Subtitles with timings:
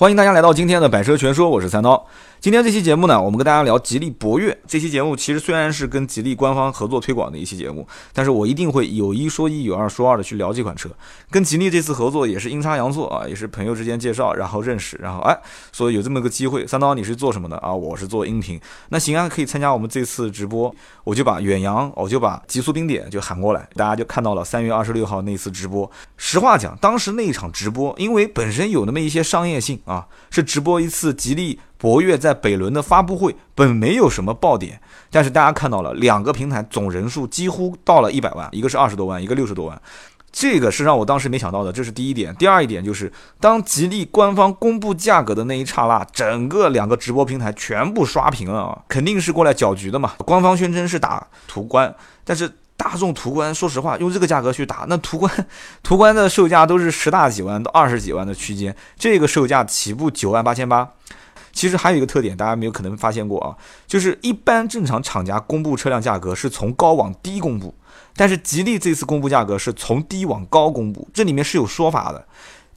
[0.00, 2.06] 欢迎大家来到今天的百车全说，我是三刀。
[2.40, 4.58] 今天这期节目呢，我们跟大家聊吉利博越。
[4.66, 10.88] 这期节目其实虽然是跟吉利官方合作推广的一期节目，但是我一定会有一说一，有二说二的去聊这款车。
[11.30, 15.38] 跟吉利这次合作也是阴差阳错啊，也是朋友之间介绍，然后认识，然后哎，
[15.70, 16.66] 说有这么个机会。
[16.66, 17.74] 三刀你是做什么的啊？
[17.74, 18.58] 我是做音频。
[18.88, 20.74] 那行啊，可以参加我们这次直播。
[21.04, 25.90] 我就把远洋，我就把极速冰点就喊过来，大家就看到了三月二十六号那次直播。
[26.16, 31.60] 实话讲，当时那一场直播，因为本身有那么一些商业性啊，是直播一次吉利。
[31.80, 34.78] 博越在北仑的发布会本没有什么爆点，
[35.10, 39.80] 但是大家看到了两个平台总人数几乎到了一百万，一个是二十多万，一个六十多万，
[40.30, 42.36] 这个是让我当时没想到的，这是第一点。
[42.36, 50.12] 第二一点就是当吉利官方公布价格的那一刹那，整个两个直播平台全部刷屏了啊，肯定是过来搅局的嘛。
[50.18, 51.94] 官方宣称是打途观，
[52.24, 55.46] 但是大众途观说实话用这个价格去打，那途观
[55.82, 60.86] 途观的售价都是十大几万到二十几万的区间，这个售价起步九万八千八。
[61.52, 63.56] 其实还有一个特点，大家没有可能发现过啊，
[63.86, 67.74] 就是一般正常厂家公布车辆价格是从高往低公布，
[68.16, 72.26] 但是吉利这次公布价格是从低往高公布，这里面是有说法的。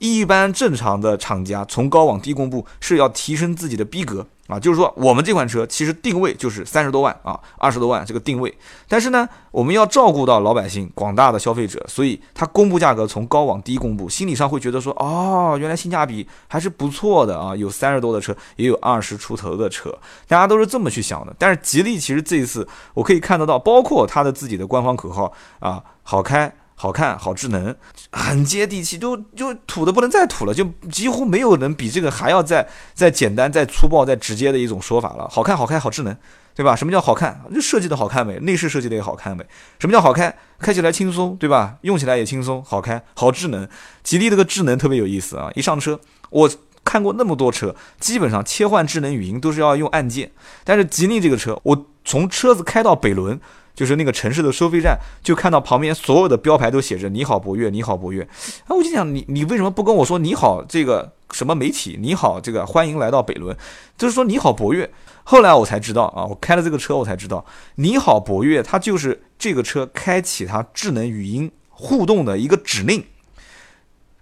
[0.04, 4.28] 一般正常的厂家从高往低公布是要提升自己的逼格。
[4.48, 8.54] 啊，就是说我们这款车其实定位就是三十多万啊，二十多万这个定位，
[8.90, 21.34] 但是呢，我们要照顾到老百姓广大的消费者，所以他公布价格从高往低公布，心理上会觉得说，哦，原来性价比还是不错的啊，有三十多的车，也有二十出头的车，大家都是这么去想的。
[21.40, 26.54] 但是吉利其实这一次我可以看得到，包括它的自己的官方口号啊，好开。
[26.84, 27.73] 好看，好智能，
[28.12, 35.25] 很接地气，就就土的不能再土了，就几乎没有人比这个还要再再简单、再粗暴、再直接的一种说法了。
[35.31, 36.14] 好看，好开，好智能，
[36.53, 36.75] 对吧？
[36.75, 37.42] 什么叫好看？
[37.56, 39.48] 就设计的好看呗，内饰设计的也好看呗。
[39.80, 40.36] 什么叫好开？
[40.59, 41.78] 开起来轻松，对吧？
[41.84, 43.66] 用起来也轻松，好开，好智能。
[44.03, 45.50] 吉利这个智能特别有意思啊！
[45.56, 45.97] 一上车，
[46.31, 46.50] 我
[46.84, 50.30] 看过那么多车，基本上切换智能语音都是要用按键，
[50.66, 53.40] 但是吉利这个车，我从车子开到北仑。
[53.76, 58.22] 就是那个城市的收费站，就看到旁边所有的标牌都写着“你好博越，你好博越”。
[58.68, 61.97] 啊，我就想你，你为什么不跟我说“你好”这个什么媒体？
[62.00, 63.56] 你好，这个欢迎来到北仑，
[63.97, 64.90] 就是说“你好博越”。
[65.25, 67.44] 后来我才知道啊，我开了这个车，我才知道
[67.75, 73.03] “你好博越”它就是这个车开启它智能语音互动的一个指令。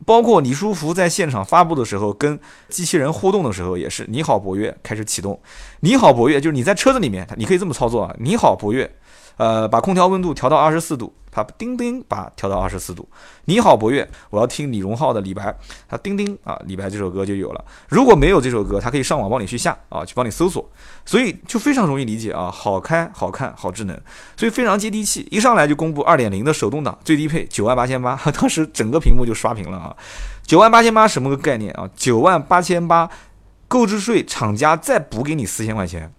[0.06, 2.40] 包括李书福在现场发布的时候，跟
[2.70, 5.40] 机器人互动的时候，也是“你好博越”开始启动
[5.81, 8.90] ，“你好博越”就是你在车子里面，你可以这么操作啊，“你好博越”。
[9.41, 13.09] 呃，把空调温度调到二十四度，它叮叮把调到二十四度。
[13.46, 15.50] 你好，博越，我要听李荣浩的《李白》，
[15.90, 17.66] 它叮叮啊，李白这首歌就有了。
[17.90, 20.63] 如果没有这首歌，它可以上网帮你去下啊，去帮你搜索，
[21.03, 24.00] 所以就非常容易理解啊，好开、好看、好智能，
[24.38, 25.28] 所以非常接地气。
[25.31, 29.97] 一上来就公布二点零的手动挡，最低配九万八千八，当时整个屏幕就刷屏了啊。
[30.44, 31.90] 九万八千八什么个概念啊？
[31.96, 33.09] 九万八千八，
[33.68, 36.13] 购置税厂家再补给你四千块钱。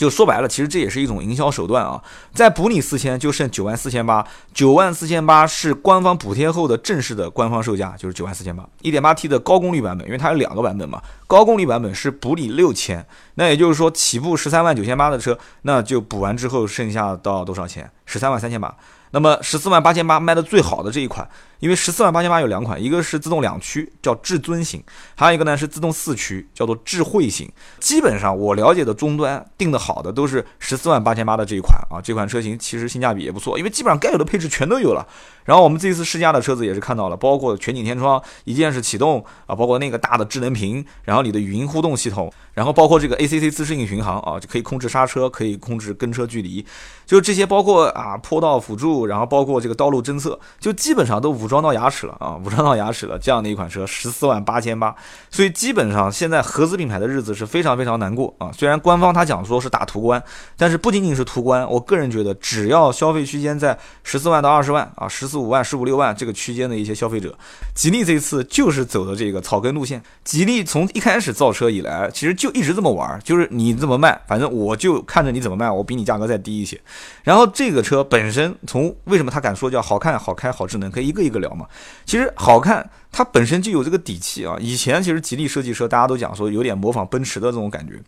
[0.00, 2.02] 就说白了，其实这也是一种营销手段啊！
[2.32, 4.26] 再补你四千，就剩九万四千八。
[4.54, 8.66] 九万四千八是官方补贴后的正式的官方售价，就是九万四千八。
[8.80, 17.90] 一点八 T 的高功率版本，因为它有两个版本嘛，高功率版本是补你六千，那也就是说起步十三万九千八的车，那就补完之后剩下到多少钱？
[18.06, 18.74] 十三万三千八。
[19.10, 21.28] 那么十四万八千八卖的最好的这一款，
[21.60, 24.82] 因为十四万八千八有两款，一个是自动两驱叫至尊型，
[25.14, 27.48] 还有一个呢是自动四驱叫做智慧型。
[27.78, 35.06] 基本上我了解的终端定的好的都是十四万八千八的这一款啊，这款车型其实性价比也不错，因为基本上该有的配置全都有了。
[35.44, 46.64] 然后我们这一次试驾的车子也是看到了，包括全景天窗、一键式启动啊，包括那个大的智能屏，然后你的语音互动系统，然后包括这个 ACC 自适应巡航啊，就可以控制刹车，可以控制跟车距离，
[47.04, 49.06] 就这些包括啊坡道辅助。
[49.06, 53.18] 然后包括这个道路侦测，就基本上都无装到牙齿了啊， 武装到牙齿了。
[53.18, 54.94] 这样的一款车，十四万八千八，
[55.30, 58.50] 所以基本上现在合资品牌的日子是非常非常难过啊。
[58.56, 60.22] 虽然官方他讲说是打途观，
[60.56, 67.36] 但是不仅仅是途观，我个人觉得，只要消费区间在十四万到二十万啊，十四五万、十五六万这个区间的一些消费者，
[67.74, 70.00] 吉利这次就是走的这个草根路线。
[70.22, 76.80] 吉利从一开始造车以来，其实就一直这么玩，就是你怎么卖，反正我就看着你怎么卖，我比你价格再低一些。
[77.24, 80.90] 然后这个车本身从为什么他敢说叫好看、好开、好智能？
[80.90, 81.66] 可以一个一个聊嘛。
[82.04, 84.56] 其实好看，它本身就有这个底气啊。
[84.60, 88.00] 以前其实吉利设计车，大家都讲说有点模仿奔驰的这种感觉。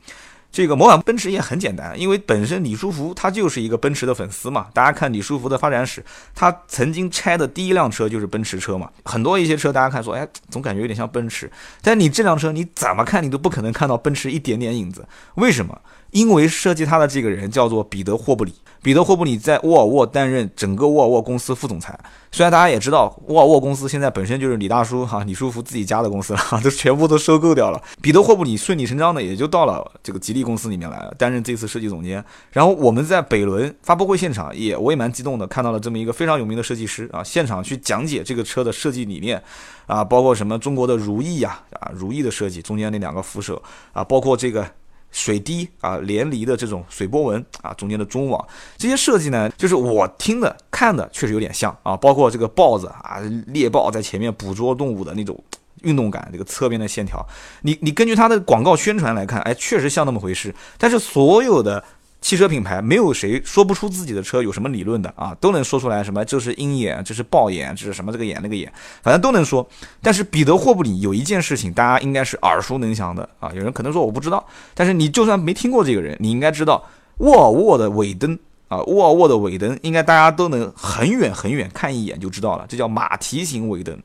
[0.52, 4.66] 这个模仿奔驰也很简单，因为本身李书福他就是一个奔驰的粉丝嘛。
[4.74, 8.90] 大家看李书福的发展史，他曾经拆的第一辆车就是奔驰车嘛。
[9.06, 11.50] 很多一些车大家看说，哎，总感觉有点像奔驰。
[11.80, 15.08] 但你这辆车你怎么看你都不可能看到奔驰一点点影子。
[15.36, 15.80] 为什么？
[16.12, 18.54] 因为设计它的这个人叫做彼得霍布里。
[18.82, 21.96] 彼得霍布里在沃尔沃担任整个沃尔沃公司副总裁。
[22.32, 27.80] 虽然大家也知道，沃尔沃公司现在本身就是李大叔哈李书福自己家的公司了， 都全部都收购掉了。
[28.00, 32.24] 彼得霍布里顺理成章的也就到了这个吉利公司里面来了，担任这次设计总监。
[32.50, 39.40] 然后我们在北仑发布会现场也我也蛮激动的，看到了这么一个非常有名的设计师啊，现场去讲解这个车的设计理念
[39.86, 43.62] 啊，包括什么中国的如意呀啊如意的设计，中间那两个扶手
[43.92, 44.68] 啊，包括这个。
[45.12, 48.44] 水滴啊，连离的这种水波纹啊，中间的中网
[48.76, 55.38] 这些设计呢，就是我听的看的确实有点像啊，包括这个豹子啊，猎豹在前面捕捉动物的那种
[55.82, 57.24] 运动感，这个侧边的线条，
[57.60, 61.84] 你你根据它的广告宣传来看，哎，确实像那么回事，但是所有的。
[62.22, 68.72] 汽车品牌没有谁说不出自己的车有什么理论的啊，都能说出来什么这是鹰眼，这是豹眼，这是什么这个眼那个眼，
[69.02, 69.68] 反正都能说。
[70.00, 73.50] 但是彼得霍布里有一件事情，大家应该是耳熟能详的啊。
[73.52, 76.84] 有人可能说我不知道，但是你就算没听过这个人，你应该知道
[77.18, 78.38] 沃尔沃的尾灯
[78.68, 84.00] 啊，沃尔沃的尾灯应该大家都能很远很远看一眼就知道了，这叫马蹄形尾灯。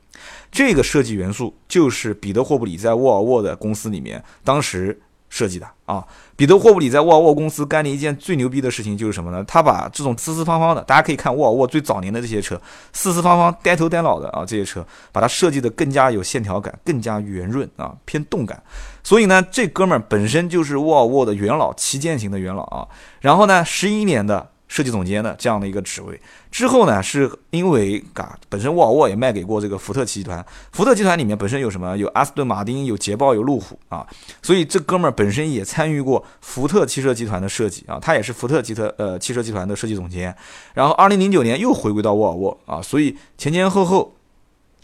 [0.51, 4.99] 这个设计元素就是彼得霍布里在沃尔沃的公司里面当时。
[5.37, 6.03] 设计的啊，
[6.35, 9.43] 彼得霍布里在沃尔沃公司干了一件最牛逼的事情就是什么呢？
[9.47, 12.59] 他把这种四四方方的，大家可以看沃尔沃最早年的这些车，
[12.91, 18.61] 四四方方、呆头呆脑的啊，这些车把它设计的更加有线条感，更加圆润啊，偏动感。
[19.03, 22.87] 所以呢，这哥们儿本身就是沃尔沃的元老，旗舰型的元老啊。
[23.21, 24.49] 然后呢，十一年的。
[24.67, 26.19] 设计总监的这样的一个职位
[26.51, 31.97] 之后呢，是因为嘎本身沃尔沃也卖给过这个福特集团，福特集团里面本身有什么？
[31.97, 34.05] 有阿斯顿马丁，有捷豹，有路虎啊，
[34.41, 40.35] 所以这哥们儿本身也参与过福特汽车集团的设计啊，他也是福特集团呃汽车集团的设计总监，
[40.73, 44.16] 然后二零零九年又回归到沃尔沃啊，所以前前后后。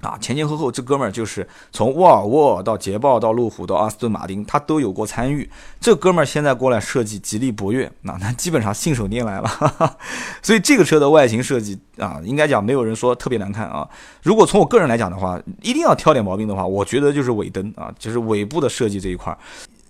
[0.04, 5.50] 啊，前前后后这哥们儿就是从沃尔沃到捷豹到路虎到阿斯顿马丁，他都有过参与。
[5.80, 9.50] 这哥们儿现在过来设计吉利博越，那那基本上信手拈来了。
[10.44, 13.88] 所以这个车的外形设计啊，应该讲没有人说特别难看啊。
[14.22, 19.38] 如果从我个人来讲的话，一定要挑点毛病的话，我觉得就是尾灯啊，就是尾部的设计这一块儿。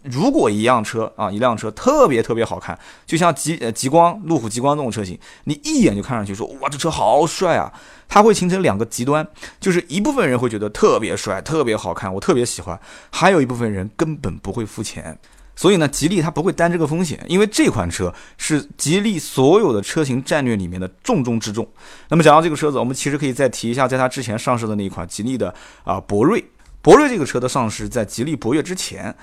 [0.04, 7.72] 如果一辆车啊，一辆车特别特别好看，就像极呃极光、路虎极光这种车型，你一眼就看上去说哇，这车好帅啊！
[8.10, 9.26] 它会形成两个极端，
[9.60, 12.78] 就是一部分人会觉得特别帅、特别好看，我特别喜欢；
[13.12, 15.18] 还有一部分人根本不会付钱。
[15.56, 21.68] 所以呢，吉利它不会担这个风险，因为这款车是吉利所有的车型战略里面的重中之重。
[22.10, 25.54] 那么讲到这个车子，我们其实可以再提一下，在它之前上市的那一款吉利的
[25.84, 26.44] 啊博瑞。
[26.82, 29.16] 博瑞这个车的上市，在吉利博越之前。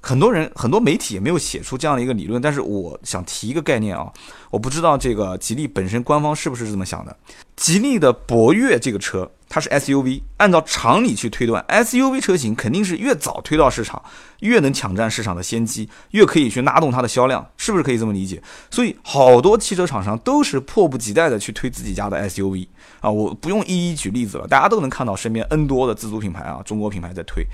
[0.00, 4.12] 很多人很多媒体也没有写出这样的一个理论，但是我想提一个概念啊，
[4.50, 7.16] 我不知道这个吉利本身官方是不是这么想的。
[7.56, 14.00] 吉利的博越这个车，它是 SUV，按照常理去推断，SUV 车型肯定是越早推到市场，
[14.38, 18.40] 越能抢占市场的先机，越可以去拉动它的销量，是不是可以这么理解？
[18.70, 22.68] 所以好多汽车厂商都是迫不及待的去推自己家的 SUV
[23.00, 27.44] 啊，我不用一一举例子了，大家都能看到身边 N 多的自主品牌啊，中国品牌在推。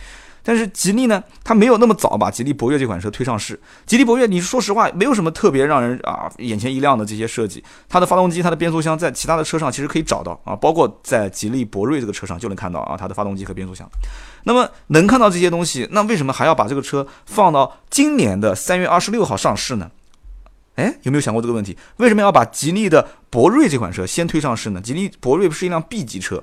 [0.44, 3.58] 但是吉利呢，它没有那么早把吉利博越这款车推上市。
[3.86, 7.64] 吉利博越，你说实话，没有什么特别让人啊眼前一亮的这些设计。
[7.88, 13.88] 它的发动机、它的变速箱在其他的车上其实可以找到啊，包括在吉利博瑞这个车上就能看到啊，它的发动机和变速箱。
[14.44, 19.90] 那么能看到这些东西，那为什么还要把这个车放到今年的三月二十六号上市呢？
[20.74, 21.76] 哎，有没有想过这个问题？
[21.98, 24.80] 为什么要把吉利的博瑞这款车先推上市呢？
[24.80, 26.42] 吉利博瑞是一辆 B 级车，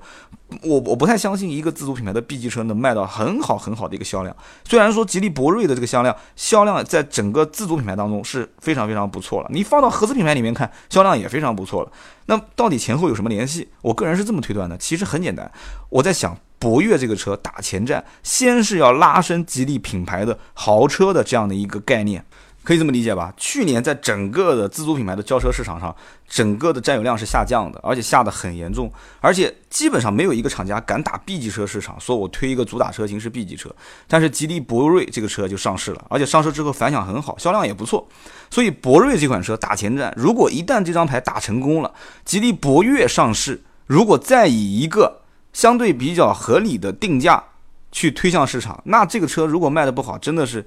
[0.64, 4.34] 我我不太相信一个自主品牌的 B 级车能卖到很好很好的一个销量。
[4.64, 11.92] 虽然说吉利博瑞的这个销量销量在整个自主品牌当中是非常非常不错了，你放到合资品牌里面看，销量也非常不错了。
[12.28, 13.68] 那到底前后有什么联系？
[13.82, 15.52] 我个人是这么推断的，其实很简单，
[15.90, 22.24] 我在想博越这个车打前站，先是要拉升吉利品牌的豪车的这样的一个概念。
[22.64, 23.34] 可以这么理解吧？
[23.36, 25.96] 去年在整个的自主品牌的轿车市场上，
[26.30, 33.76] 整个的占有量是下降的，而且下得很严重，而且基本上没有一个厂家敢打 B 级车市场，说我推一个主打车型是 B 级车。
[34.08, 38.08] 但是吉利博瑞这个车就上市了，而且上市之后反响很好，销量也不错。
[38.52, 41.92] 所以博瑞这款车打前站，如果一旦这张牌打成功了，
[42.24, 47.44] 吉利博越上市，如果再以一个相对比较合理的定价
[47.92, 50.64] 去推向市场，那这个车如果卖的不好，真的是。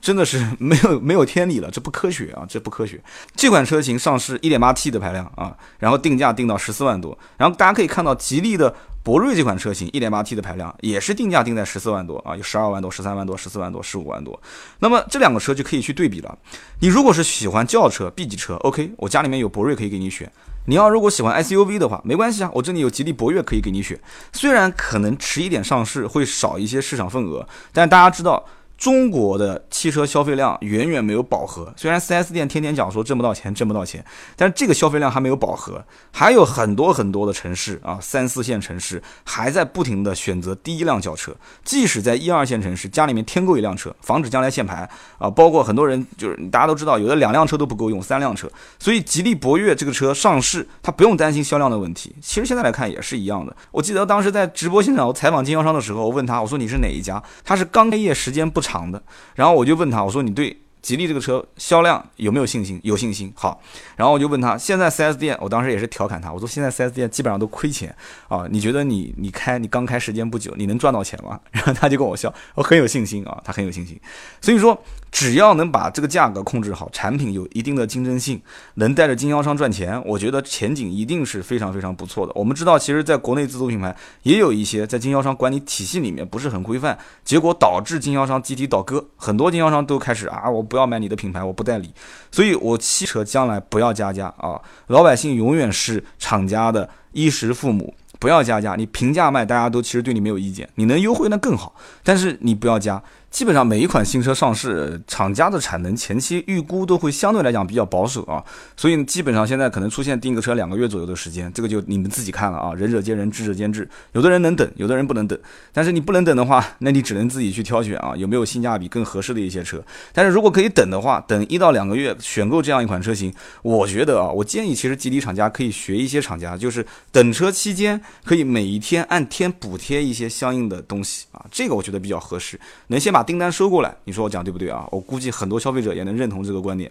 [0.00, 2.46] 真的是 没有没有天理了，这不科学啊！
[2.48, 3.00] 这不科学。
[3.34, 7.16] 这款车型上市一点八 T 的排量啊，然后定价定到十四万多。
[7.36, 14.40] 然后大家可以看到，吉利的博瑞这款车型一点八 T 的排量也是定价定在十四万多啊，有十二万多、十三万多、十四万多、十五万多。
[14.78, 16.38] 那么这两个车就可以去对比了。
[16.80, 20.30] 你如果是喜欢轿车 B 级车，OK，我家里面有博瑞可以给你选。
[20.66, 23.98] 你要如果喜欢 SUV 的话，没关系啊，我这里有吉利博越可以给你选。
[24.32, 28.46] 虽然可能迟一点上市会少一些市场份额，但大家知道。
[28.80, 31.70] 中国的汽车消费量远远没有饱和。
[31.76, 34.02] 虽然 4S 店天天讲说挣不到钱，挣不到钱，
[34.36, 35.84] 但是这个消费量还没有饱和。
[36.10, 41.36] 还有很多很多的城市啊，三四线城市还在不停的选择第一辆轿车。
[41.62, 45.28] 即使在一二线城市，家里面添购一辆车，防止将来限牌啊。
[45.28, 48.50] 包括很多人就是大家都知道，有的两辆车都不够用，三辆车。
[48.78, 52.16] 所以吉利博越这个车上市，它不用担心销量的问题。
[52.22, 53.54] 其实现在来看也是一样的。
[53.72, 57.22] 我记得当时在直播现场我采访经销商的时候，我问他，我说你是哪一家？
[57.44, 58.69] 他是刚开业时间不长。
[58.70, 59.02] 长的，
[59.34, 62.80] 然后我就问他，我说你对吉利这个车销量有没有信心？
[62.82, 63.32] 有信心。
[63.34, 63.60] 好，
[63.96, 67.94] 然后我就问他，现在 4S 店，我当时也是调侃他，我说现在 4S 店基本上都亏钱
[68.28, 71.38] 啊，你觉得你你开你刚开时间不久，你能赚到钱吗？
[71.52, 74.00] 然后他就跟我笑，我很有信心啊，他很有信心。
[74.40, 74.80] 所以说。
[75.12, 78.40] 只要能把这个价格控制好，产品有一定的竞争性，
[78.74, 82.32] 能带着经销商赚钱，我觉得前景一定是非常非常不错的。
[82.36, 91.92] 我们知道，其实在国内自主品牌也有一些在经销商管理体系里面不是很规范，结果导致经销商集体倒戈，很多经销商都开始啊，我不要买你的品牌，我不代理。
[92.30, 97.92] 所以，我汽车将来不要加价啊，老百姓永远是厂家的衣食父母。
[98.20, 100.68] 不要加价，你平价卖，大家都其实对你没有意见。
[100.74, 101.74] 你能优惠那更好，
[102.04, 103.02] 但是你不要加。
[103.30, 108.44] 基本上每一款新车上市，厂家的产能前期预估都会相对来讲比较保守啊，
[108.76, 113.88] 所以基本上现在可能出现订个车两个月左右的时间，这个就你们自己看了啊，仁者见仁，智者见智。
[114.12, 115.38] 有的人能等，有的人不能等。
[115.72, 119.80] 但是你不能等的话，那你只能自己去挑选啊，有没有性价比更合适的一些车。
[120.12, 123.32] 但是如果可以等的话，等一到两个月选购这样一款车型，
[123.62, 132.58] 我觉得啊，我建议其实吉利厂家可以学一些厂家，就是等车期间可以每一天按天补贴一些相应的东西啊，这个我觉得比较合适，
[132.88, 133.19] 能先把。
[133.20, 134.88] 把订单收过来，你说我讲对不对啊？
[134.90, 136.90] 我估计很多消费者也能认同这个观点。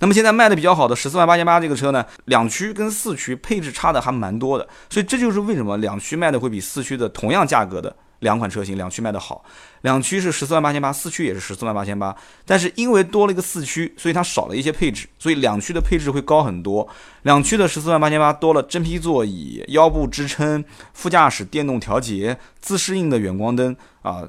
[0.00, 9.42] 那么现在卖的比较好的十四万八千八这个车呢，两驱跟四驱配置差的还蛮多的，所以这就是为什么两驱卖的会比四驱的同样价格的两款车型两驱卖的好。
[9.80, 16.86] 两驱是十四万八千八，四驱也是十四万八千八，但是因为多了一个四驱，所以它少了一些配置，所以两驱的配置会高很多。
[17.22, 24.28] 两驱的十四万八千八多了真皮座椅、腰部支撑、副驾驶电动调节、自适应的远光灯啊。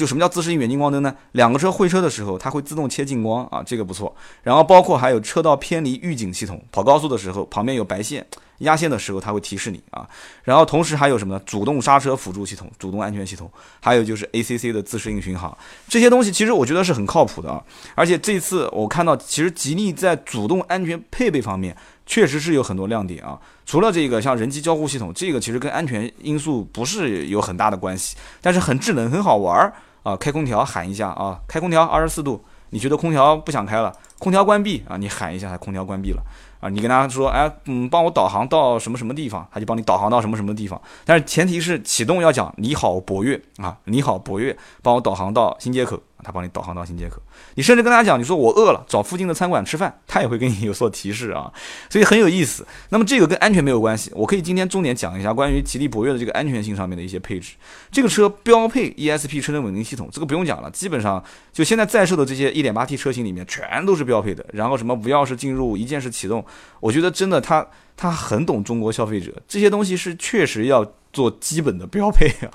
[0.00, 1.14] 就什么叫自适应远近光灯呢？
[1.32, 4.16] 两个车会车的时候，它会自动切近光啊，这个不错。
[4.42, 8.26] 然后包括还有车道偏离预警系统，跑高速的时候旁边有白线
[8.60, 10.08] 压线的时候，它会提示你啊。
[10.42, 11.42] 然后同时还有什么呢？
[11.44, 15.54] 主动刹车辅助系统、主动安全系统，还有就是 ACC 的自适应巡航，
[15.86, 17.62] 这些东西其实我觉得是很靠谱的啊。
[17.94, 21.76] 而且这次我看到，其实吉利在主动安全配备方面
[22.06, 23.38] 确实是有很多亮点啊。
[23.66, 29.72] 除了这个像人机交互系统，这个其实跟安全因素不是有很大的关系，但是很智能，很好玩儿。
[30.02, 36.22] 啊，开空调喊一下啊，开空调二十四度，你觉得空调不想开了，空调关闭啊，你喊一下，空调关闭了
[36.60, 46.00] 啊，你跟他说，哎，嗯，帮我导航到什么什么地方，他就帮你导航到什么什么地方，但是前提是启动要讲你好博越啊，你好博越，帮我导航到新街口。
[46.24, 47.20] 他帮你导航到新街口，
[47.54, 51.52] 你甚至跟他讲，你说我饿了，找附近的餐馆吃饭，他也会给你 有所提示啊，
[51.88, 52.66] 所以很有意思。
[52.90, 57.54] 那么这个跟安全没有关系，我可以今天重点讲一下关于吉利博越的这个安全性上面的一些配置。
[57.90, 61.22] 这个车标配 ESP 车身稳定系统，这个不用讲了，基本上
[61.52, 64.44] 就现在在售的这些 1.8T 车型里面全都是标配的。
[64.52, 66.44] 然后什么无钥匙进入、一键式启动，
[66.80, 72.50] 我觉得真的他他很懂中国消费者，这些东西是确实要做基本的标配啊，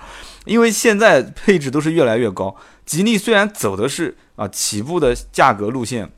[0.45, 2.55] 因为现在配置都是越来越高。
[2.85, 6.11] 吉利虽然走的是啊起步的价格路线，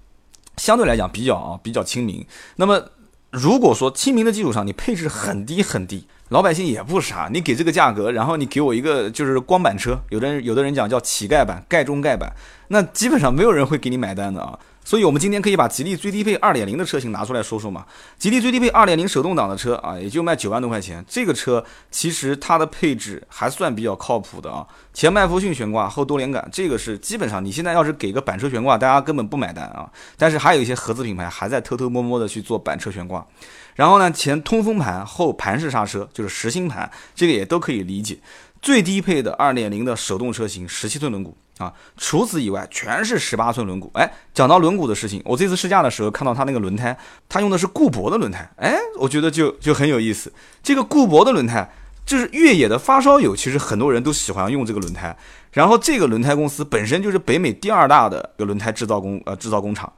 [0.57, 2.25] 相对来讲比较啊比较亲民。
[2.57, 2.89] 那么
[3.31, 12.33] 如果说亲民的基础上，你配置很低很低，老百姓也不傻，你给这个价格，然后你给我一个就是光板车，有的人有的人讲叫乞丐版、盖中盖版，
[12.69, 14.57] 那基本上没有人会给你买单的啊。
[14.87, 17.85] 所以，我们今天可以把吉利最低配二点零的车型拿出来说说嘛。
[18.17, 21.03] 吉利最低配二点零手动挡的车啊，也就卖九万多块钱。
[21.09, 24.65] 这个车其实它的配置还算比较靠谱的啊。
[24.93, 29.91] 前麦弗逊悬挂，后多连杆，这个是基本上你现在要是给个板车悬挂，大家根本不买单啊。
[30.15, 33.27] 但是还有一些合资品牌还在偷偷摸摸的去做板车悬挂。
[33.75, 38.17] 然后呢，前通风盘，后盘式刹车，就是实心盘，这个也都可以理解。
[38.61, 41.33] 最低配的二点零的手动车型，十七寸轮毂。
[41.57, 43.89] 啊，除此以外全是十八寸轮毂。
[43.93, 46.97] 哎，讲到轮毂的事情，我这次试驾的时候看到它那个轮胎，
[47.27, 48.49] 它用的是固铂的轮胎。
[48.57, 50.31] 哎，我觉得就就很有意思。
[50.61, 51.69] 这个固铂的轮胎，
[52.05, 55.17] 就是越野的发烧友，其实很多人都喜欢用这个轮胎。
[55.51, 59.91] 然后这个轮胎公司本身就是北美第二大的一个轮胎制造工呃制造工厂。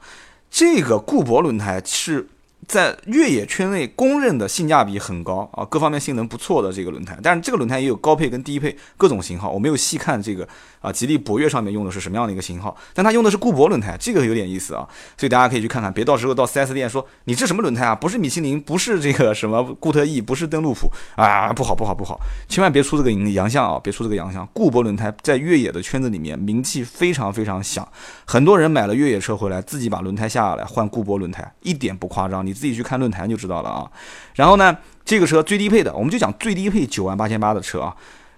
[0.49, 2.25] 这个固铂轮胎是
[2.67, 10.47] 在越野圈内公认的性价比很高啊，各方面性能不错的这个轮胎，但是这个轮胎也有高配跟低配各种型号，我没有细看这个
[10.81, 27.87] 啊，吉利博越上面用的是什么样的一个型号，但它用的是固铂轮胎，这个有点意思啊，所以大家可以去看看，别到时候到 4S 店说你这什么轮胎啊，不是米其林，不是这个什么固特异，不是登陆普啊，不好不好不好，千万别出这个洋相啊，别出这个洋相，固铂轮胎在越野的圈子里面名气非常非常响，
[28.25, 32.59] 很多人买了越野车回来自己把轮胎下来换固铂轮胎，一点不夸张，你。
[32.59, 33.89] 自己去看论坛就知道了啊，
[34.35, 37.95] 然后呢，这个车最低配的，我们就讲最低配九万八千八的车啊，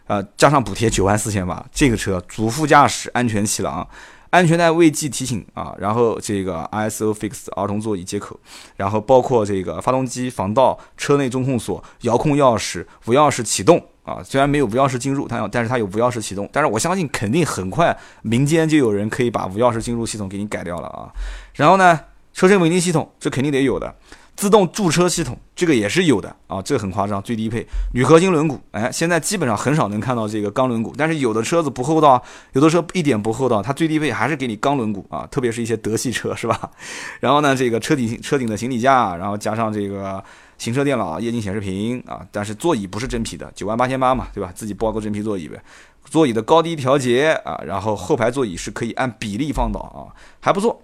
[0.08, 3.88] 呃，加上补贴九万四千八，这个车主副驾驶安全气囊，
[4.30, 8.40] 安全带未系提醒啊，然后这个 ISOFIX 儿童座椅接口，
[8.76, 21.12] 然后包括这个发动机防盗、车内中控锁、遥控钥匙、无钥匙启动啊，虽然没有无钥匙进入，它有，但是它有无钥匙启动，但是我相信肯定很快民间就有人可以把无钥匙进入系统给你改掉了啊，
[21.54, 22.00] 然后呢？
[22.34, 23.94] 车身稳定系统，这肯定得有的。
[24.36, 28.58] 自动驻车系统，这个也是有的啊，这个很夸张，最低配铝合金轮毂。
[28.72, 32.22] 哎，现在基本上很少能看到这个钢轮毂，但是有的车子不厚道，
[32.54, 36.72] 有的车一点不厚道，它最低配还是给你钢轮毂啊，特别是一些德系车，是吧？
[37.20, 40.24] 然后呢，这个车顶车顶的行李架，然后加上这个
[40.58, 44.52] 行车电脑、液晶显示屏啊，但是座椅不是真皮的，九万八千八嘛，对吧？
[44.56, 45.62] 自己包个真皮座椅呗。
[46.06, 50.10] 座椅的高低调节啊，然后后排座椅是可以按比例放倒啊，
[50.40, 50.82] 还不错。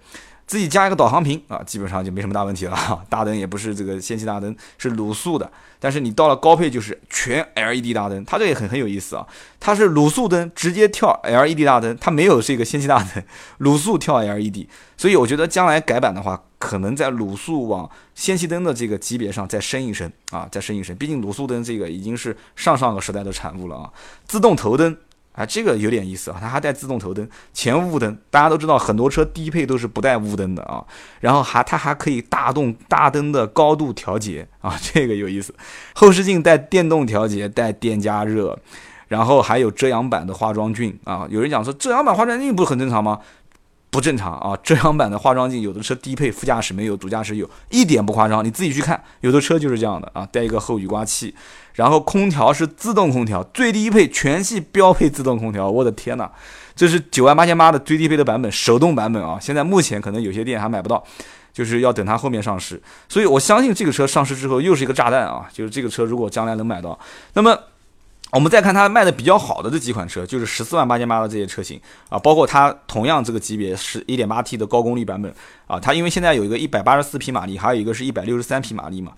[0.48, 2.76] 自己加一个导航屏啊，基本上就没什么大问题了。
[3.10, 5.48] 大灯也不是这个氙气大灯，是卤素的。
[5.78, 9.24] 但是你到了高配就是全 LED 大灯，它这也很很有意思啊。
[9.60, 13.22] 它是卤素灯直接跳 LED 大灯，它没有这个氙气大灯，
[13.60, 14.66] 卤素跳 LED。
[14.96, 20.96] 所以我觉得将来改版的话，可能在卤素往氙气灯的这个级别上再升一升啊，再升一升。
[20.96, 23.92] 毕竟卤素灯这个已经是上上个时代的产物了啊，
[24.26, 24.96] 自动头灯。
[25.38, 28.18] 啊，这个有点意思啊，它还带自动头灯、前雾灯。
[28.28, 30.84] 大家都知道，很多车低配都是不带雾灯的啊。
[31.20, 35.54] 然后还它还可以大动大灯的高度调节啊，这个有意思。
[35.94, 38.58] 后视镜带电动调节，带电加热，
[39.06, 41.28] 然后还有遮阳板的化妆镜啊。
[41.30, 43.20] 有人讲说遮阳板化妆镜不是很正常吗？
[43.90, 44.54] 不正常啊！
[44.62, 51.34] 遮阳板的化妆镜，有的车低配副驾驶没有，主驾驶有一点不夸张，你自己去看，有的车就是这样的啊，带一个后雨刮器，
[51.78, 56.28] 然后空调是自动空调，最低配全系标配自动空调，我的天哪，
[56.74, 61.00] 这是九万八千八的最低配的版本，手动版本啊，现在目前可能有些店还买不到，
[61.52, 66.98] 就是要等它后面上市，所以我相信这个车上市之后又是一个炸弹啊，就是这个车如果将来能买到，
[67.34, 67.56] 那么。
[68.30, 71.80] 我们再看它卖的比较好的这几款车，就是十四万八千八的这些车型
[72.10, 75.34] 啊，包括它同样这个级别是一点八 T 的高功率版本
[75.66, 79.12] 啊，它因为现在有一个一百八十四匹马力，还有一个是一百六十三匹马力嘛。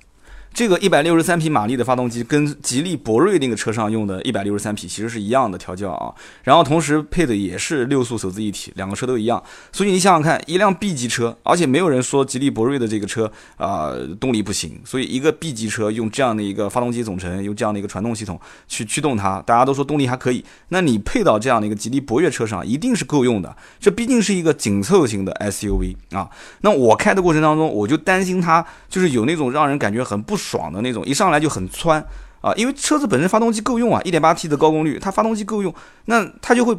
[0.52, 9.42] 这个一百六十三匹马力的发动机跟吉利博瑞那个车上用的一百六十三匹其实是一样的调教啊，然后同时配的也是六速手自一体，两个车都一样。
[9.70, 20.44] 所以你想想看，一辆 B 级车，而且没有人说吉利博瑞的这个车啊动力不行，所以一个 B 级车用这样的一个发动机总成，用这样的一个传动系统去驱动它，大家都说动力还可以。
[20.70, 23.56] 那你配到这样的一个吉利博越车上，一定是够用的。
[23.78, 26.28] 这毕竟是一个紧凑型的 SUV 啊。
[26.62, 30.39] 那我开的过程当中，我就担心它就是有那种让人感觉很不。
[30.40, 32.02] 爽的那种，一上来就很窜
[32.40, 32.52] 啊！
[32.54, 35.74] 因为车子本身发动机够用啊，一点八 T 的高功率，它发动机够用，
[36.06, 36.76] 那它就会，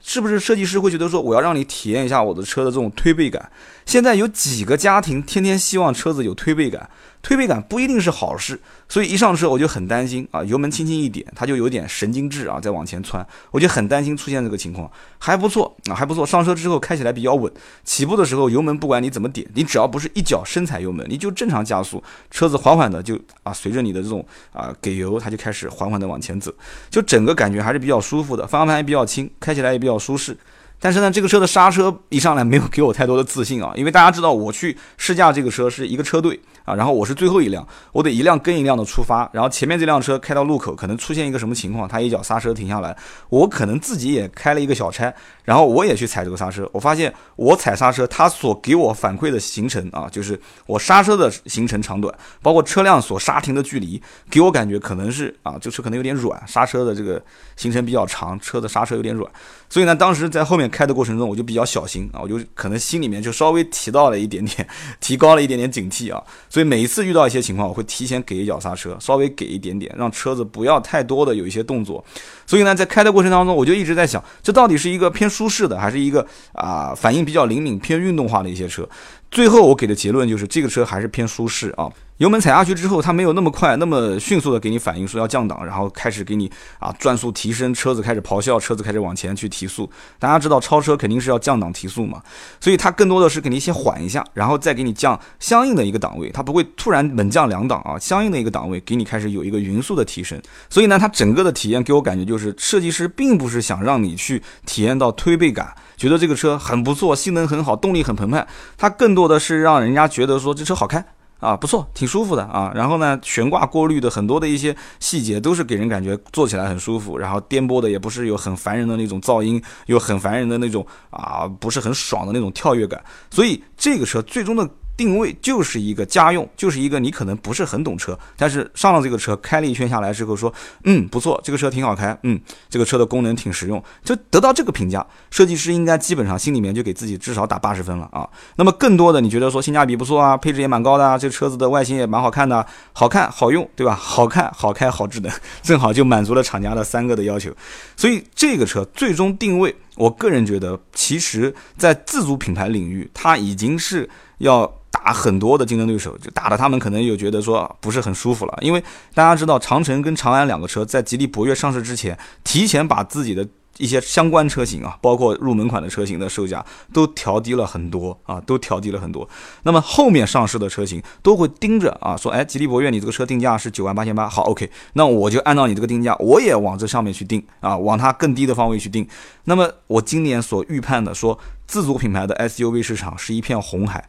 [0.00, 3.50] 是不是设计师会觉得说，我要让你体验一下我的车的这种推背感？
[3.86, 6.90] 现在有几个家庭天天希望车子有推背感？
[7.20, 14.90] 推背感不一定是好事，所以一上车我就很担心啊，油门轻轻一点，它就有点神经质啊，在往前窜，我就很担心出现这个情况。
[15.18, 17.52] 还不错啊，还不错，上车之后开起来比较稳，
[17.84, 26.52] 起步的时候油门不管你怎么点，你只要不是一脚深踩油门，你就正常加速，车子缓缓的就啊，随着你的这种啊给油，它就开始缓缓的往前走，
[26.88, 30.36] 就整个感觉还是比较舒服的，方向盘也比较轻，开起来也比较舒适。
[30.80, 42.96] 但是呢，这个车的刹车一上来没有给我太多的自信啊，因为大家知道我去试驾这个车是一个车队啊，然后我是最后一辆，我得一辆跟一辆的出发，然后前面这辆车开到路口可能出现一个什么情况，它一脚刹车停下来，
[43.28, 45.12] 我可能自己也开了一个小差，
[45.42, 57.20] 然后我也去踩这个刹车，我发现我踩刹车，它所给我反馈的行程啊，就是我刹车的行程长短，包括车辆所刹停的距离，给我感觉可能是啊，这车可能有点软，刹车的这个
[57.56, 59.28] 行程比较长，车的刹车有点软，
[59.68, 60.67] 所以呢，当时在后面。
[60.68, 64.66] 开的过程中，我就比较小心啊，我就可能心里面就稍微提到了一点点，
[65.00, 72.04] 提高了一点点警惕啊，所以每一次遇到一些情况，我会提前给一脚刹车，稍微给一点点，让车子不要太多的有一些动作。
[72.46, 78.88] 所以呢，在开的过程当中，我就一直在想，这到底是一个偏舒适的，还是一个啊反应比较灵敏、偏运动化的一些车？
[79.30, 81.90] 最后我给的结论就是，这个车还是偏舒适啊。
[82.18, 89.88] 油门踩下去之后，它没有那么快、那么迅速的给你反应说要降档，然后开始给你啊转速提升，车子开始咆哮，车子开始往前去提速。
[90.18, 92.20] 大家知道超车肯定是要降档提速嘛，
[92.58, 100.42] 所以它更多的是给你先缓一下，然后再给你降相应的一个档位，它不会突然猛降两档啊，相应的一个档位给你开始有一个匀速的提升。
[100.68, 108.44] 所以呢，它整个的体验给我感觉就是设计师并不是想让你去体验到推背感，觉得这个车很不错，性能很好，动力很澎湃，
[108.76, 111.04] 它更做的是让人家觉得说这车好开。
[111.40, 112.70] 啊，不错，挺舒服的啊。
[112.72, 117.18] 然后呢，悬挂过滤的很多的一些细节都是给人感觉坐起来很舒服。
[117.18, 123.02] 然后颠簸的也不是有很烦人的那种噪音，有很烦人的那种啊，不是很爽的那种跳跃感。
[123.28, 124.70] 所以这个车最终的。
[124.98, 138.28] 定位就是一个家用，就是一个你可能不是很懂车，但是上了这个车开了一圈下来之后说，嗯，不错，这个车挺好开，嗯，这个车的功能挺实用，就得到这个评价，设计师应该基本上心里面就给自己至少打八十分了啊。
[138.56, 143.94] 那么更多的你觉得说性价比不错啊，配置也蛮高的啊，这车子的外形也蛮好看的，好看好用，对吧？
[143.94, 145.32] 好看好开好智能，
[145.62, 147.54] 正好就满足了厂家的三个的要求。
[147.96, 154.72] 所以这个车最终定位，我个人觉得，其实在自主品牌领域，它已经是要。
[154.90, 158.82] 打很多的竞争对手，就打的他们可能有觉得说不是很舒服了，因为
[159.14, 163.46] 大家知道长城跟长安两个车在吉利博越上市之前，提前把自己的
[163.76, 169.28] 一些相关车型啊，包括入门款的车型的售价都调低了很多啊，都调低了很多。
[169.62, 179.06] 那么后面上市的车型都会盯着啊，说哎，吉利博越你这个车定价是九万八千八，好，OK，那我就按照你这个定价，我也往这上面去定啊，往它更低的方位去定。
[179.44, 184.08] 那么我今年所预判的说，自主品牌的 SUV 市场是一片红海。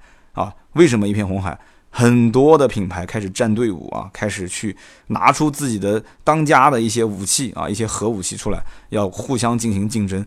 [0.74, 1.60] 为什么一片红海？
[1.92, 4.78] 很多的品牌开始站队伍啊，开始去
[5.08, 10.24] 拿出自己的当家的一些武器啊，一些核武器出来，要互相进行竞争。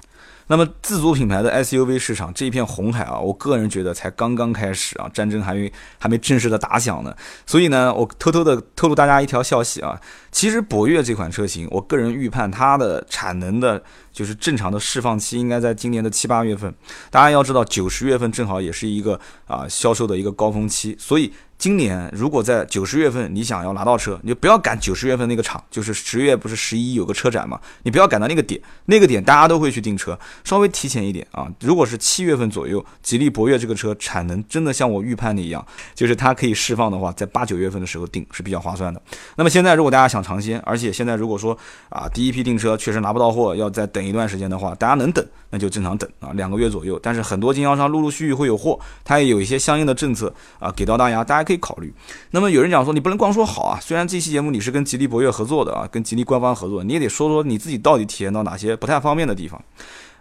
[0.49, 7.15] 那么自主品牌的 SUV 市场这一片红海啊，我个人觉得才刚刚开始啊，战争还没还没正式的打响呢。
[7.47, 9.99] 所以呢，我偷偷的透露大家一条消息啊，
[10.33, 13.81] 其实博越这款车型，我个人预判它的产能的。
[14.13, 16.73] 就是正常的释放期应该在今年的七八月份，
[17.11, 21.33] 大家要知道九十月份正好也是一个啊销售的一个高峰期，所以。
[21.59, 31.47] 今年如果在九十月份你想要拿到车，你就不要赶九十月份那个场，就是十月不是十一有个车展嘛，你不要赶到那个点，那个点大家都会去订车，稍微提前一点啊。
[31.61, 39.01] 如果是七月份左右，吉利博越这个车产能真的像我预判的一样，就是它可以释放的话，在八九月份的时候订是比较划算的。
[39.37, 41.57] 那么现在如果大家想尝鲜，而且现在如果说
[41.91, 46.99] 啊第一批订车确实拿不到货，要再等等一段时间的话，大家能等那就正常等啊，两个月左右。
[47.01, 51.43] 但是很多经销商陆陆续续会有货，它也有一些相应的政策啊给到大家，大家。
[51.43, 51.93] 可以考虑。
[52.31, 53.77] 那么有人讲说，你不能光说好啊。
[53.81, 59.61] 虽然这期节目你是跟吉利博越合作的啊，跟吉利官方合作，你也得说说你自己到底体验到哪些不太方便的地方。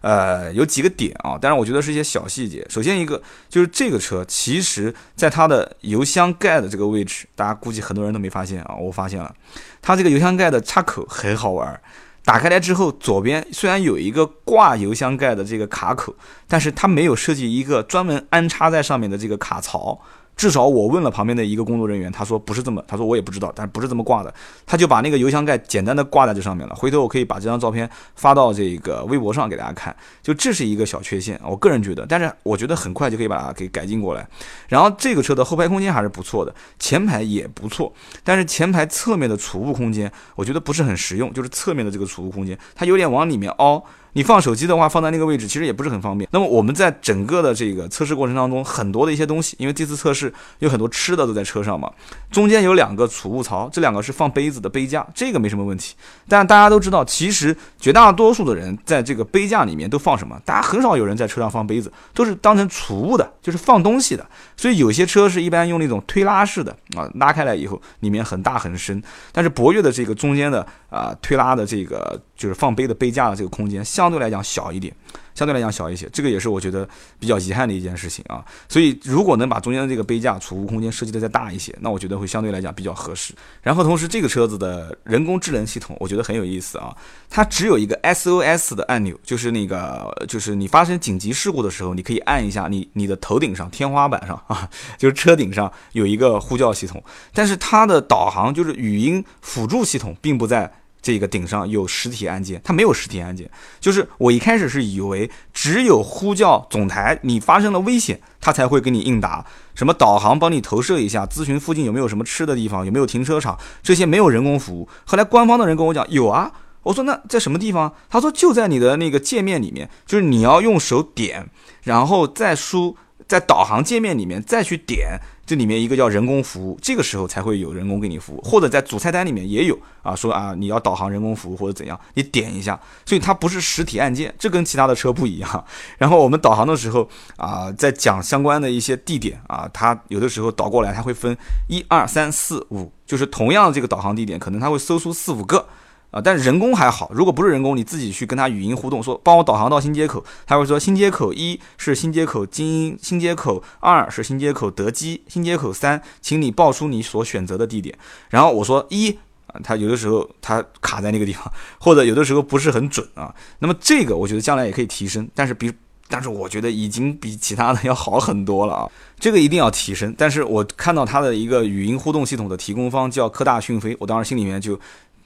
[0.01, 2.65] 呃，有几个点啊，但是我觉得是一些小细节。
[2.71, 9.31] 首先一个就是这个车，其实在它的油箱盖的这个位置，大家估计很多人都没发现啊，我发现了，
[9.79, 11.79] 它这个油箱盖的插口很好玩。
[12.23, 16.15] 打开来之后，左边虽然有一个挂油箱盖的这个卡口，
[16.47, 19.99] 但是它没有设计一个专门安插在上面的这个卡槽。
[20.41, 24.33] 至少我问了旁边的一个工作人员，他说不是这么，他说我也不知道，但不是这么挂的，
[24.65, 26.73] 他就把那个油箱盖简单的挂在这上面了。
[26.73, 34.27] 回头我可以把这张照片发到这个微博上给大家看，就这是一个小缺陷，我个人觉得，但是我觉得很快就可以把它给改进过来。
[34.67, 43.85] 然后这个车的后排空间还是不错的，前排也不错，但是前排侧面的储物空间我觉得不是很实用，就是侧面的这个储物空间它有点往里面凹。
[44.13, 46.29] 你放手机的话，放在那个位置其实也不是很方便。
[46.33, 51.89] 那么我们在整个的这个测试过程当中，很多的一些东西，因为这次测试有很多吃的都在车上嘛，
[52.29, 55.95] 中间有两个储物槽，这两个是放杯子的杯架，这个没什么问题。
[56.27, 60.39] 但大家都知道，其实绝大多数的人在这个杯架里面都放什么？
[60.43, 64.25] 大家很少有人在车上放杯子，都是当成储物的，就是放东西的。
[64.57, 69.01] 所以有些车是一般用那种推拉式的啊，拉开来以后里面很大很深。
[69.31, 74.93] 但是博越的这个中间的啊推拉的这个就是放杯的杯架的这个空间像相对来讲小一点。
[75.33, 76.87] 相对来讲小一些，这个也是我觉得
[77.17, 78.43] 比较遗憾的一件事情啊。
[78.67, 83.33] 所以如果能把中间的这个杯架储物空间设计的再大一些，那我觉得会相对来讲比较合适。
[83.61, 86.93] 然后同时这个车子的人工智能系统，我觉得很有意思啊。
[87.29, 97.01] 它只有一个 SOS 的按钮，就是那个就是你发生紧急事故的时候，你可以按一下你你的头顶上天花板上啊， 就是车顶上有一个呼叫系统。
[97.33, 100.69] 但是它的导航就是语音辅助系统，并不在。
[101.01, 103.49] 这个顶上有实体按键，它没有实体按键。
[103.79, 109.45] 就是我一开始是以为只有呼叫总台，你发生了危险，它才会给你应答。
[109.73, 114.87] 什么导航帮你投射一下，咨询附近有没有什么吃的地方，有没有停车场，这些没有人工服务。
[115.05, 116.51] 后来官方的人跟我讲有啊，
[116.83, 117.93] 我说那在什么地方？
[118.09, 121.49] 他说就在你的那个界面里面，就是你要用手点，
[121.83, 122.95] 然后再输。
[123.27, 135.65] 在导航界面里面再去点这里面一个叫人工服务，这个时候才会有人工给你服务，或者在主菜单里面也有啊，说啊你要导航人工服务或者怎样，你点一下，所以它不是实体按键，这跟其他的车不一样。
[135.97, 141.35] 然后我们导航的时候啊，在讲相关的一些地点啊，它有的时候导过来，它会分
[141.67, 145.67] 一二三四五，就是同样的这个导航地点，可能它会搜出四五个。
[146.11, 157.97] 啊，但是人工还好，如果不是人工，你自己去跟他语音互动，说帮我导航到新街口，他会说新街口一是新街口精英，新街口二是新街口德基，新街口三，请你报出你所选择的地点。
[158.29, 163.33] 然后我说一啊，他有的时候他卡在那个地方，或者有的时候不是很准啊。
[163.59, 165.71] 那么这个我觉得将来也可以提升，但是比，
[166.09, 168.91] 但是我觉得已经比其他的要好很多了啊。
[169.17, 170.13] 这个一定要提升。
[170.17, 174.77] 但是我看到它的一个语音互动系统的提供方叫科大讯飞，我当时心里面就。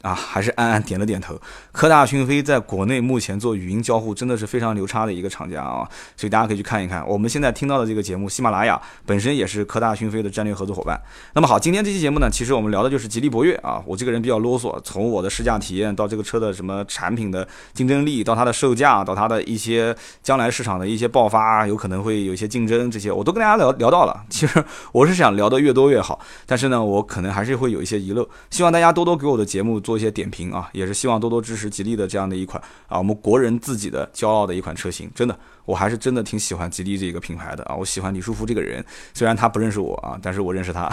[0.06, 1.36] 啊，还是暗暗点了点头。
[1.72, 7.04] 科大讯飞在国内目前做语音交互真的是非常牛叉的一个厂家啊，所以大家可以去看一看。
[7.08, 11.02] 我们现在听到的这个节目，喜马拉雅本身也是科大讯飞的战略合作伙伴。
[11.34, 13.82] 那么好，今天这期节目呢，其实我们聊的就是吉利博越啊。
[13.88, 24.24] 我这个人比较啰嗦，从我的试驾体验到这个车的什么产品的竞争力，到它的售价，到它的一些将来市场的一些爆发，有可能会有一些竞争，这些我都跟大家聊聊到了。
[24.30, 29.95] 其实我是想聊的越多越好，但是呢，我可能还是会有一些遗漏，希望大家多多给我的节目做。
[29.96, 35.10] 做一些点评啊，也是希望多多支持吉利的这样的一款啊，我们国人自己的骄傲的一款车型。
[35.16, 37.74] 真的，我还是真的挺喜欢吉利这个品牌的啊。
[37.74, 40.92] 我喜欢李书福这个人，虽然他不认识我啊，但是我认识他。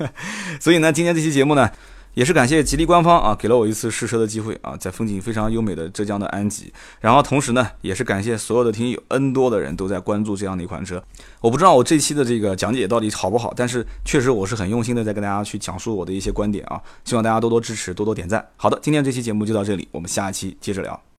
[0.58, 1.70] 所以呢，今天这期节目呢。
[2.18, 6.72] 也是感谢吉利官方啊，给了我一次试车的机会啊，在风景非常优美的浙江的安吉。
[7.00, 11.00] 然后同时呢，也是感谢所有的听友，N 多的人都在关注这样的一款车。
[11.40, 18.44] 我不知道我这期的这个讲解到底好不好，但是确实我是很用心的在跟大家去讲述我的一些观点啊，希望大家多多支持，多多点赞。
[18.56, 21.00] 好的，今天这期节目就到这里，我们下一期接着聊。